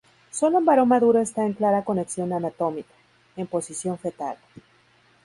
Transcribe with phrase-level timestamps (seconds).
[0.31, 2.91] Solo un varón maduro está en clara conexión anatómica,
[3.35, 4.35] en posición fetal.